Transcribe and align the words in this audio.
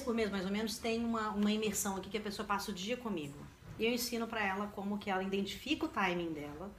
por 0.00 0.14
mês, 0.14 0.30
mais 0.30 0.44
ou 0.44 0.50
menos, 0.50 0.78
tem 0.78 1.04
uma, 1.04 1.30
uma 1.30 1.50
imersão 1.52 1.96
aqui 1.96 2.08
que 2.10 2.18
a 2.18 2.20
pessoa 2.20 2.46
passa 2.46 2.70
o 2.70 2.74
dia 2.74 2.96
comigo. 2.96 3.38
E 3.78 3.84
eu 3.86 3.92
ensino 3.92 4.26
para 4.26 4.44
ela 4.44 4.66
como 4.68 4.98
que 4.98 5.10
ela 5.10 5.22
identifica 5.22 5.86
o 5.86 5.88
timing 5.88 6.32
dela. 6.32 6.70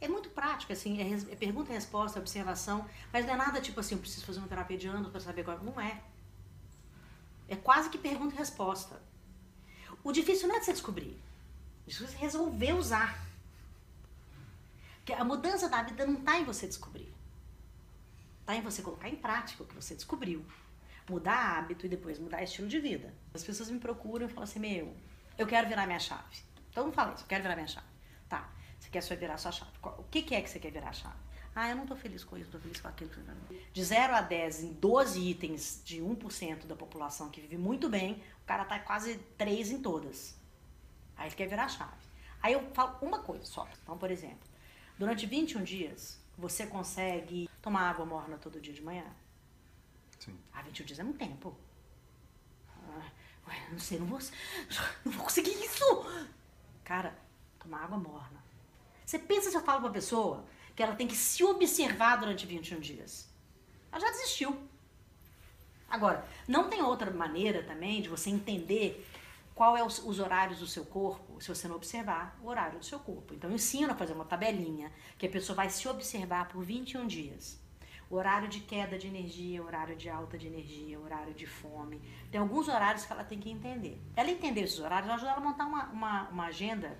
É 0.00 0.08
muito 0.08 0.28
prático, 0.30 0.72
assim, 0.72 1.00
é, 1.00 1.04
res- 1.04 1.28
é 1.30 1.36
pergunta 1.36 1.70
e 1.70 1.74
resposta, 1.74 2.18
observação, 2.18 2.86
mas 3.12 3.24
não 3.24 3.34
é 3.34 3.36
nada 3.36 3.60
tipo 3.60 3.78
assim, 3.80 3.94
eu 3.94 4.00
preciso 4.00 4.26
fazer 4.26 4.38
uma 4.40 4.48
terapia 4.48 4.76
de 4.76 4.86
anos 4.88 5.10
para 5.10 5.20
saber 5.20 5.44
qual. 5.44 5.58
Não 5.62 5.80
é. 5.80 6.02
É 7.48 7.56
quase 7.56 7.88
que 7.90 7.98
pergunta 7.98 8.34
e 8.34 8.38
resposta. 8.38 9.00
O 10.02 10.12
difícil 10.12 10.48
não 10.48 10.56
é 10.56 10.58
de 10.58 10.64
você 10.66 10.72
descobrir, 10.72 11.16
o 11.86 11.88
difícil 11.88 12.06
é 12.06 12.10
você 12.10 12.16
resolver 12.18 12.72
usar. 12.74 13.24
Porque 14.96 15.12
a 15.12 15.24
mudança 15.24 15.68
da 15.68 15.82
vida 15.82 16.06
não 16.06 16.14
está 16.14 16.38
em 16.38 16.44
você 16.44 16.66
descobrir. 16.66 17.12
Está 18.40 18.56
em 18.56 18.62
você 18.62 18.82
colocar 18.82 19.08
em 19.08 19.16
prática 19.16 19.62
o 19.62 19.66
que 19.66 19.74
você 19.74 19.94
descobriu. 19.94 20.44
Mudar 21.08 21.58
hábito 21.58 21.86
e 21.86 21.88
depois 21.88 22.18
mudar 22.18 22.42
estilo 22.42 22.68
de 22.68 22.80
vida. 22.80 23.14
As 23.32 23.44
pessoas 23.44 23.70
me 23.70 23.78
procuram 23.78 24.26
e 24.26 24.28
falam 24.28 24.44
assim, 24.44 24.58
meu, 24.58 24.96
eu 25.36 25.46
quero 25.46 25.68
virar 25.68 25.86
minha 25.86 25.98
chave. 25.98 26.36
Então 26.70 26.86
não 26.86 26.92
fala 26.92 27.14
isso, 27.14 27.24
eu 27.24 27.28
quero 27.28 27.42
virar 27.42 27.54
minha 27.54 27.68
chave. 27.68 27.86
Tá, 28.28 28.50
você 28.78 28.88
quer 28.90 29.02
só 29.02 29.14
virar 29.14 29.36
sua 29.36 29.52
chave. 29.52 29.70
O 29.82 30.04
que, 30.04 30.34
é 30.34 30.40
que 30.40 30.48
você 30.48 30.58
quer 30.58 30.70
virar 30.70 30.88
a 30.88 30.92
chave? 30.92 31.24
Ah, 31.54 31.68
eu 31.70 31.76
não 31.76 31.86
tô 31.86 31.94
feliz 31.94 32.24
com 32.24 32.36
isso, 32.36 32.50
tô 32.50 32.58
feliz 32.58 32.80
com 32.80 32.88
aquilo. 32.88 33.10
De 33.72 33.84
0 33.84 34.14
a 34.14 34.20
10 34.20 34.64
em 34.64 34.72
12 34.72 35.20
itens 35.20 35.80
de 35.84 36.00
1% 36.00 36.66
da 36.66 36.74
população 36.74 37.30
que 37.30 37.40
vive 37.40 37.56
muito 37.56 37.88
bem, 37.88 38.22
o 38.42 38.44
cara 38.44 38.64
tá 38.64 38.78
quase 38.80 39.18
3 39.38 39.70
em 39.70 39.80
todas. 39.80 40.36
Aí 41.16 41.28
ele 41.28 41.34
quer 41.36 41.46
virar 41.46 41.66
a 41.66 41.68
chave. 41.68 41.92
Aí 42.42 42.52
eu 42.52 42.70
falo 42.74 42.98
uma 43.00 43.20
coisa 43.20 43.44
só. 43.44 43.68
Então, 43.82 43.96
por 43.96 44.10
exemplo, 44.10 44.48
durante 44.98 45.26
21 45.26 45.62
dias, 45.62 46.20
você 46.36 46.66
consegue 46.66 47.48
tomar 47.62 47.88
água 47.88 48.04
morna 48.04 48.36
todo 48.36 48.60
dia 48.60 48.74
de 48.74 48.82
manhã? 48.82 49.06
Sim. 50.24 50.38
Ah, 50.54 50.62
21 50.62 50.86
dias 50.86 50.98
é 50.98 51.02
muito 51.02 51.18
tempo. 51.18 51.54
Ah, 52.68 53.10
ué, 53.48 53.68
não 53.70 53.78
sei, 53.78 53.98
não 53.98 54.06
vou, 54.06 54.18
não 55.04 55.12
vou 55.12 55.24
conseguir 55.24 55.50
isso. 55.50 55.84
Cara, 56.82 57.14
tomar 57.58 57.84
água 57.84 57.98
morna. 57.98 58.42
Você 59.04 59.18
pensa 59.18 59.50
se 59.50 59.56
eu 59.56 59.62
falo 59.62 59.82
pra 59.82 59.90
pessoa 59.90 60.46
que 60.74 60.82
ela 60.82 60.94
tem 60.94 61.06
que 61.06 61.14
se 61.14 61.44
observar 61.44 62.16
durante 62.16 62.46
21 62.46 62.80
dias? 62.80 63.28
Ela 63.92 64.00
já 64.00 64.10
desistiu. 64.12 64.58
Agora, 65.90 66.26
não 66.48 66.70
tem 66.70 66.82
outra 66.82 67.10
maneira 67.10 67.62
também 67.62 68.00
de 68.00 68.08
você 68.08 68.30
entender 68.30 69.06
qual 69.54 69.76
é 69.76 69.84
os, 69.84 69.98
os 69.98 70.18
horários 70.18 70.58
do 70.58 70.66
seu 70.66 70.86
corpo 70.86 71.40
se 71.40 71.48
você 71.48 71.68
não 71.68 71.76
observar 71.76 72.36
o 72.42 72.48
horário 72.48 72.78
do 72.78 72.84
seu 72.84 72.98
corpo. 72.98 73.34
Então, 73.34 73.50
eu 73.50 73.54
ensino 73.54 73.92
a 73.92 73.94
fazer 73.94 74.14
uma 74.14 74.24
tabelinha 74.24 74.90
que 75.18 75.26
a 75.26 75.30
pessoa 75.30 75.54
vai 75.54 75.68
se 75.68 75.86
observar 75.86 76.48
por 76.48 76.64
21 76.64 77.06
dias. 77.06 77.62
Horário 78.14 78.46
de 78.46 78.60
queda 78.60 78.96
de 78.96 79.08
energia, 79.08 79.60
horário 79.60 79.96
de 79.96 80.08
alta 80.08 80.38
de 80.38 80.46
energia, 80.46 81.00
horário 81.00 81.34
de 81.34 81.48
fome. 81.48 82.00
Tem 82.30 82.40
alguns 82.40 82.68
horários 82.68 83.04
que 83.04 83.12
ela 83.12 83.24
tem 83.24 83.40
que 83.40 83.50
entender. 83.50 84.00
Ela 84.14 84.30
entender 84.30 84.60
esses 84.60 84.78
horários 84.78 85.10
ajuda 85.10 85.32
ela 85.32 85.40
a 85.40 85.44
montar 85.44 85.66
uma, 85.66 85.86
uma, 85.86 86.28
uma 86.28 86.46
agenda 86.46 86.96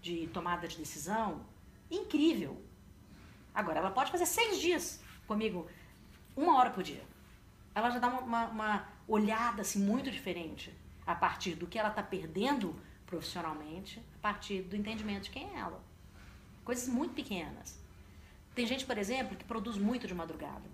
de 0.00 0.26
tomada 0.28 0.66
de 0.66 0.78
decisão 0.78 1.44
incrível. 1.90 2.58
Agora, 3.54 3.80
ela 3.80 3.90
pode 3.90 4.10
fazer 4.10 4.24
seis 4.24 4.58
dias 4.58 4.98
comigo, 5.26 5.66
uma 6.34 6.56
hora 6.56 6.70
por 6.70 6.82
dia. 6.82 7.04
Ela 7.74 7.90
já 7.90 7.98
dá 7.98 8.08
uma, 8.08 8.20
uma, 8.22 8.46
uma 8.46 8.88
olhada 9.06 9.60
assim, 9.60 9.84
muito 9.84 10.10
diferente 10.10 10.74
a 11.06 11.14
partir 11.14 11.54
do 11.54 11.66
que 11.66 11.78
ela 11.78 11.90
está 11.90 12.02
perdendo 12.02 12.74
profissionalmente, 13.04 14.02
a 14.16 14.18
partir 14.22 14.62
do 14.62 14.74
entendimento 14.74 15.24
de 15.24 15.30
quem 15.30 15.54
é 15.54 15.58
ela. 15.58 15.84
Coisas 16.64 16.88
muito 16.88 17.12
pequenas. 17.12 17.78
Tem 18.56 18.66
gente, 18.66 18.86
por 18.86 18.96
exemplo, 18.96 19.36
que 19.36 19.44
produz 19.44 19.76
muito 19.76 20.08
de 20.08 20.14
madrugada. 20.14 20.64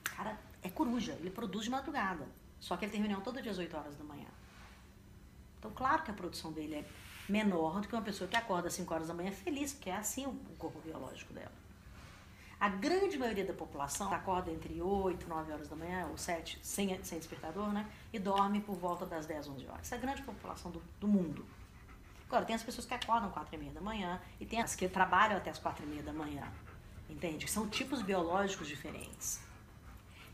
O 0.00 0.16
cara 0.16 0.36
é 0.60 0.68
coruja, 0.68 1.12
ele 1.12 1.30
produz 1.30 1.64
de 1.66 1.70
madrugada. 1.70 2.26
Só 2.58 2.76
que 2.76 2.84
ele 2.84 2.90
tem 2.90 3.00
reunião 3.00 3.20
todo 3.20 3.40
dia 3.40 3.52
às 3.52 3.58
8 3.58 3.76
horas 3.76 3.94
da 3.96 4.02
manhã. 4.02 4.26
Então, 5.60 5.70
claro 5.70 6.02
que 6.02 6.10
a 6.10 6.14
produção 6.14 6.50
dele 6.50 6.74
é 6.74 6.84
menor 7.28 7.80
do 7.80 7.86
que 7.86 7.94
uma 7.94 8.02
pessoa 8.02 8.26
que 8.26 8.36
acorda 8.36 8.66
às 8.66 8.74
5 8.74 8.92
horas 8.92 9.06
da 9.06 9.14
manhã 9.14 9.30
feliz, 9.30 9.72
porque 9.72 9.90
é 9.90 9.96
assim 9.96 10.26
o 10.26 10.34
corpo 10.58 10.80
biológico 10.80 11.32
dela. 11.32 11.52
A 12.58 12.68
grande 12.68 13.16
maioria 13.16 13.44
da 13.44 13.54
população 13.54 14.12
acorda 14.12 14.50
entre 14.50 14.82
8 14.82 15.24
e 15.24 15.28
9 15.28 15.52
horas 15.52 15.68
da 15.68 15.76
manhã, 15.76 16.08
ou 16.08 16.18
7, 16.18 16.58
sem, 16.64 17.00
sem 17.04 17.18
despertador, 17.18 17.72
né? 17.72 17.88
E 18.12 18.18
dorme 18.18 18.60
por 18.60 18.74
volta 18.74 19.06
das 19.06 19.24
10, 19.24 19.48
11 19.50 19.66
horas. 19.68 19.80
Essa 19.82 19.94
é 19.94 19.98
a 19.98 20.00
grande 20.00 20.22
população 20.22 20.72
do, 20.72 20.82
do 20.98 21.06
mundo. 21.06 21.46
Agora, 22.26 22.44
tem 22.44 22.56
as 22.56 22.62
pessoas 22.64 22.84
que 22.86 22.94
acordam 22.94 23.30
4 23.30 23.54
e 23.54 23.58
meia 23.58 23.72
da 23.72 23.80
manhã 23.80 24.20
e 24.40 24.44
tem 24.44 24.60
as 24.60 24.74
que 24.74 24.88
trabalham 24.88 25.36
até 25.36 25.50
as 25.50 25.60
4 25.60 25.84
e 25.84 25.86
meia 25.86 26.02
da 26.02 26.12
manhã. 26.12 26.50
Entende? 27.12 27.48
São 27.50 27.68
tipos 27.68 28.00
biológicos 28.00 28.66
diferentes. 28.66 29.40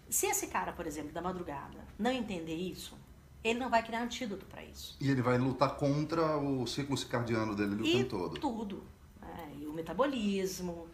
Se 0.08 0.26
esse 0.26 0.46
cara, 0.46 0.72
por 0.72 0.86
exemplo, 0.86 1.12
da 1.12 1.20
madrugada, 1.20 1.84
não 1.98 2.10
entender 2.10 2.54
isso, 2.54 2.96
ele 3.42 3.58
não 3.58 3.68
vai 3.68 3.82
criar 3.82 4.02
antídoto 4.02 4.46
para 4.46 4.62
isso. 4.62 4.96
E 5.00 5.10
ele 5.10 5.20
vai 5.20 5.36
lutar 5.36 5.76
contra 5.76 6.38
o 6.38 6.66
ciclo 6.66 6.96
circadiano 6.96 7.54
dele 7.54 7.74
o 7.74 7.82
tempo 7.82 8.08
todo. 8.08 8.40
tudo. 8.40 8.84
né? 9.20 9.52
E 9.60 9.66
o 9.66 9.72
metabolismo, 9.72 10.88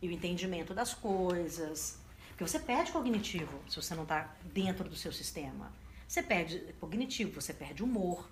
e 0.00 0.08
o 0.08 0.10
entendimento 0.10 0.74
das 0.74 0.94
coisas. 0.94 1.98
Porque 2.30 2.46
você 2.46 2.58
perde 2.58 2.92
cognitivo 2.92 3.60
se 3.68 3.76
você 3.76 3.94
não 3.94 4.02
está 4.02 4.34
dentro 4.52 4.88
do 4.88 4.96
seu 4.96 5.12
sistema. 5.12 5.70
Você 6.08 6.22
perde 6.22 6.58
cognitivo, 6.80 7.40
você 7.40 7.52
perde 7.52 7.82
humor. 7.82 8.26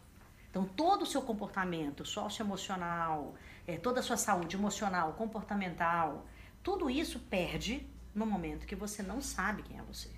Então, 0.50 0.64
todo 0.64 1.03
o 1.03 1.06
seu 1.06 1.20
comportamento 1.20 2.04
socioemocional, 2.04 3.34
eh, 3.66 3.76
toda 3.76 4.00
a 4.00 4.03
sua 4.03 4.16
saúde 4.16 4.56
emocional, 4.56 5.12
comportamental, 5.14 6.25
tudo 6.64 6.91
isso 6.91 7.20
perde 7.20 7.86
no 8.12 8.26
momento 8.26 8.66
que 8.66 8.75
você 8.75 9.02
não 9.02 9.20
sabe 9.20 9.62
quem 9.62 9.78
é 9.78 9.82
você 9.82 10.10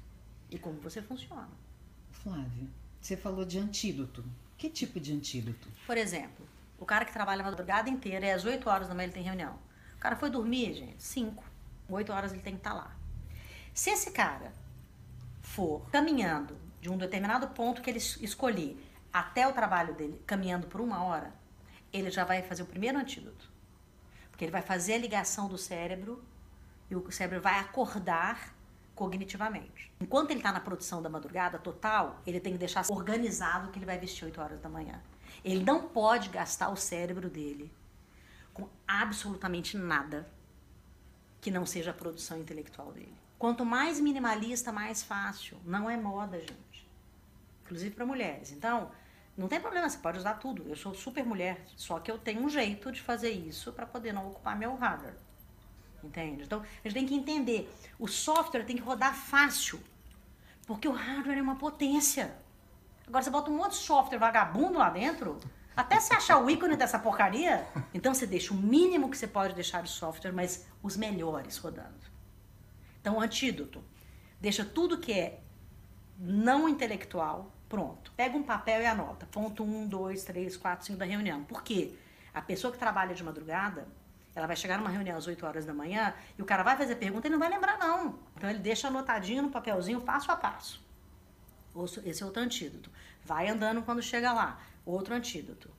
e 0.50 0.58
como 0.58 0.80
você 0.80 1.02
funciona. 1.02 1.50
Flávia, 2.10 2.68
você 3.00 3.16
falou 3.16 3.44
de 3.44 3.58
antídoto. 3.58 4.24
Que 4.56 4.70
tipo 4.70 4.98
de 4.98 5.12
antídoto? 5.12 5.68
Por 5.86 5.98
exemplo, 5.98 6.46
o 6.78 6.86
cara 6.86 7.04
que 7.04 7.12
trabalha 7.12 7.42
a 7.42 7.44
madrugada 7.44 7.90
inteira 7.90 8.24
e 8.26 8.30
às 8.30 8.44
8 8.44 8.66
horas 8.70 8.88
da 8.88 8.94
manhã 8.94 9.04
ele 9.06 9.12
tem 9.12 9.22
reunião. 9.22 9.58
O 9.96 9.98
cara 9.98 10.16
foi 10.16 10.30
dormir, 10.30 10.72
gente, 10.74 11.02
5, 11.02 11.44
8 11.90 12.12
horas 12.12 12.32
ele 12.32 12.40
tem 12.42 12.54
que 12.54 12.60
estar 12.60 12.72
lá. 12.72 12.96
Se 13.74 13.90
esse 13.90 14.10
cara 14.12 14.52
for 15.42 15.84
caminhando 15.90 16.56
de 16.80 16.88
um 16.90 16.96
determinado 16.96 17.48
ponto 17.48 17.82
que 17.82 17.90
ele 17.90 17.98
es- 17.98 18.16
escolher 18.22 18.76
até 19.12 19.46
o 19.48 19.52
trabalho 19.52 19.94
dele, 19.94 20.20
caminhando 20.26 20.66
por 20.66 20.80
uma 20.80 21.02
hora, 21.02 21.34
ele 21.92 22.10
já 22.10 22.24
vai 22.24 22.42
fazer 22.42 22.62
o 22.62 22.66
primeiro 22.66 22.98
antídoto. 22.98 23.50
Porque 24.30 24.44
ele 24.44 24.52
vai 24.52 24.62
fazer 24.62 24.94
a 24.94 24.98
ligação 24.98 25.48
do 25.48 25.56
cérebro 25.58 26.22
e 26.90 26.96
o 26.96 27.10
cérebro 27.10 27.40
vai 27.40 27.58
acordar 27.58 28.54
cognitivamente. 28.94 29.92
Enquanto 30.00 30.30
ele 30.30 30.40
está 30.40 30.52
na 30.52 30.60
produção 30.60 31.02
da 31.02 31.08
madrugada 31.08 31.58
total, 31.58 32.20
ele 32.26 32.40
tem 32.40 32.52
que 32.52 32.58
deixar 32.58 32.84
organizado 32.88 33.70
que 33.70 33.78
ele 33.78 33.86
vai 33.86 33.98
vestir 33.98 34.24
8 34.24 34.40
horas 34.40 34.60
da 34.60 34.68
manhã. 34.68 35.00
Ele 35.44 35.62
não 35.62 35.88
pode 35.88 36.30
gastar 36.30 36.70
o 36.70 36.76
cérebro 36.76 37.28
dele 37.28 37.70
com 38.54 38.68
absolutamente 38.88 39.76
nada 39.76 40.26
que 41.40 41.50
não 41.50 41.66
seja 41.66 41.90
a 41.90 41.94
produção 41.94 42.38
intelectual 42.38 42.90
dele. 42.92 43.14
Quanto 43.38 43.66
mais 43.66 44.00
minimalista, 44.00 44.72
mais 44.72 45.02
fácil. 45.02 45.58
Não 45.64 45.90
é 45.90 45.96
moda, 45.96 46.40
gente. 46.40 46.88
Inclusive 47.64 47.94
para 47.94 48.06
mulheres. 48.06 48.50
Então, 48.50 48.90
não 49.36 49.46
tem 49.46 49.60
problema, 49.60 49.88
você 49.88 49.98
pode 49.98 50.18
usar 50.18 50.34
tudo. 50.34 50.66
Eu 50.66 50.74
sou 50.74 50.94
super 50.94 51.24
mulher, 51.24 51.62
só 51.76 52.00
que 52.00 52.10
eu 52.10 52.16
tenho 52.16 52.42
um 52.42 52.48
jeito 52.48 52.90
de 52.90 53.02
fazer 53.02 53.30
isso 53.30 53.72
para 53.72 53.84
poder 53.84 54.12
não 54.14 54.28
ocupar 54.28 54.56
meu 54.56 54.74
hardware. 54.74 55.25
Entende? 56.02 56.44
Então, 56.44 56.60
a 56.60 56.88
gente 56.88 56.94
tem 56.94 57.06
que 57.06 57.14
entender. 57.14 57.72
O 57.98 58.06
software 58.06 58.64
tem 58.64 58.76
que 58.76 58.82
rodar 58.82 59.14
fácil. 59.14 59.80
Porque 60.66 60.88
o 60.88 60.92
hardware 60.92 61.38
é 61.38 61.42
uma 61.42 61.56
potência. 61.56 62.36
Agora 63.06 63.22
você 63.22 63.30
bota 63.30 63.50
um 63.50 63.56
monte 63.56 63.72
de 63.72 63.78
software 63.78 64.18
vagabundo 64.18 64.78
lá 64.78 64.90
dentro, 64.90 65.38
até 65.76 66.00
você 66.00 66.14
achar 66.14 66.38
o 66.38 66.50
ícone 66.50 66.74
dessa 66.74 66.98
porcaria, 66.98 67.66
então 67.92 68.14
você 68.14 68.26
deixa 68.26 68.52
o 68.52 68.56
mínimo 68.56 69.10
que 69.10 69.16
você 69.16 69.26
pode 69.26 69.54
deixar 69.54 69.82
de 69.82 69.90
software, 69.90 70.32
mas 70.32 70.66
os 70.82 70.96
melhores 70.96 71.56
rodando. 71.58 71.94
Então, 73.00 73.20
antídoto. 73.20 73.84
Deixa 74.40 74.64
tudo 74.64 74.98
que 74.98 75.12
é 75.12 75.40
não 76.18 76.68
intelectual 76.68 77.52
pronto. 77.68 78.12
Pega 78.16 78.36
um 78.36 78.42
papel 78.42 78.80
e 78.80 78.86
anota. 78.86 79.26
Ponto 79.26 79.62
1, 79.62 79.88
2, 79.88 80.24
3, 80.24 80.56
4, 80.56 80.86
5 80.86 80.98
da 80.98 81.04
reunião. 81.04 81.44
Por 81.44 81.62
quê? 81.62 81.94
A 82.32 82.40
pessoa 82.40 82.72
que 82.72 82.78
trabalha 82.78 83.14
de 83.14 83.22
madrugada, 83.22 83.86
ela 84.36 84.46
vai 84.46 84.54
chegar 84.54 84.76
numa 84.76 84.90
reunião 84.90 85.16
às 85.16 85.26
8 85.26 85.46
horas 85.46 85.64
da 85.64 85.72
manhã 85.72 86.14
e 86.38 86.42
o 86.42 86.44
cara 86.44 86.62
vai 86.62 86.76
fazer 86.76 86.96
pergunta 86.96 87.26
e 87.26 87.30
não 87.30 87.38
vai 87.38 87.48
lembrar, 87.48 87.78
não. 87.78 88.18
Então 88.36 88.50
ele 88.50 88.58
deixa 88.58 88.88
anotadinho 88.88 89.42
no 89.42 89.50
papelzinho, 89.50 89.98
passo 90.02 90.30
a 90.30 90.36
passo. 90.36 90.84
Esse 92.04 92.22
é 92.22 92.26
outro 92.26 92.42
antídoto. 92.42 92.90
Vai 93.24 93.48
andando 93.48 93.82
quando 93.82 94.02
chega 94.02 94.34
lá. 94.34 94.60
Outro 94.84 95.14
antídoto. 95.14 95.70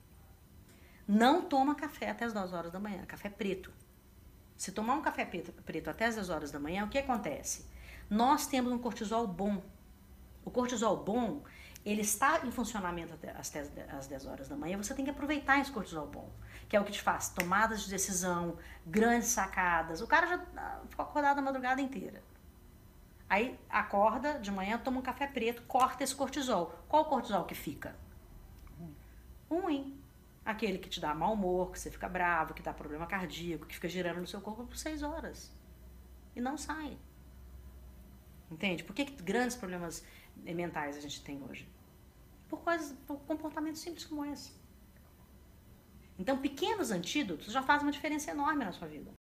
Não 1.06 1.42
toma 1.42 1.76
café 1.76 2.10
até 2.10 2.24
as 2.24 2.32
2 2.32 2.52
horas 2.52 2.72
da 2.72 2.80
manhã. 2.80 3.06
Café 3.06 3.30
preto. 3.30 3.72
Se 4.56 4.72
tomar 4.72 4.94
um 4.94 5.02
café 5.02 5.24
preto, 5.24 5.52
preto 5.62 5.88
até 5.88 6.06
as 6.06 6.16
10 6.16 6.28
horas 6.28 6.50
da 6.50 6.58
manhã, 6.58 6.84
o 6.84 6.88
que 6.88 6.98
acontece? 6.98 7.64
Nós 8.10 8.48
temos 8.48 8.72
um 8.72 8.78
cortisol 8.78 9.24
bom. 9.24 9.62
O 10.44 10.50
cortisol 10.50 10.96
bom, 10.96 11.44
ele 11.90 12.02
está 12.02 12.44
em 12.44 12.50
funcionamento 12.50 13.14
até 13.14 13.30
às 13.30 13.48
10, 13.48 13.72
às 13.90 14.06
10 14.06 14.26
horas 14.26 14.48
da 14.48 14.56
manhã. 14.56 14.76
Você 14.76 14.94
tem 14.94 15.04
que 15.04 15.10
aproveitar 15.10 15.60
esse 15.60 15.70
cortisol 15.70 16.06
bom, 16.06 16.30
que 16.68 16.76
é 16.76 16.80
o 16.80 16.84
que 16.84 16.92
te 16.92 17.00
faz 17.00 17.30
tomadas 17.30 17.82
de 17.82 17.90
decisão, 17.90 18.58
grandes 18.84 19.28
sacadas. 19.28 20.00
O 20.00 20.06
cara 20.06 20.26
já 20.26 20.44
ah, 20.56 20.80
ficou 20.88 21.04
acordado 21.04 21.38
a 21.38 21.42
madrugada 21.42 21.80
inteira. 21.80 22.22
Aí 23.28 23.58
acorda 23.68 24.38
de 24.38 24.50
manhã, 24.50 24.78
toma 24.78 24.98
um 24.98 25.02
café 25.02 25.26
preto, 25.26 25.62
corta 25.62 26.04
esse 26.04 26.14
cortisol. 26.14 26.74
Qual 26.88 27.02
o 27.02 27.06
cortisol 27.06 27.44
que 27.44 27.54
fica? 27.54 27.94
Ruim. 29.48 29.98
Aquele 30.44 30.78
que 30.78 30.88
te 30.88 31.00
dá 31.00 31.14
mau 31.14 31.34
humor, 31.34 31.72
que 31.72 31.78
você 31.78 31.90
fica 31.90 32.08
bravo, 32.08 32.54
que 32.54 32.62
dá 32.62 32.72
problema 32.72 33.06
cardíaco, 33.06 33.66
que 33.66 33.74
fica 33.74 33.88
girando 33.88 34.20
no 34.20 34.26
seu 34.26 34.40
corpo 34.40 34.64
por 34.64 34.76
seis 34.76 35.02
horas. 35.02 35.54
E 36.34 36.40
não 36.40 36.56
sai. 36.56 36.98
Entende? 38.50 38.82
Por 38.82 38.94
que, 38.94 39.04
que 39.04 39.22
grandes 39.22 39.56
problemas 39.56 40.04
mentais 40.36 40.96
a 40.96 41.00
gente 41.00 41.22
tem 41.22 41.42
hoje? 41.42 41.68
Por, 42.48 42.60
coisas, 42.60 42.96
por 43.06 43.18
comportamentos 43.20 43.80
simples 43.80 44.04
como 44.04 44.24
esse. 44.24 44.52
Então, 46.18 46.38
pequenos 46.38 46.90
antídotos 46.90 47.52
já 47.52 47.62
fazem 47.62 47.86
uma 47.86 47.92
diferença 47.92 48.30
enorme 48.30 48.64
na 48.64 48.72
sua 48.72 48.88
vida. 48.88 49.12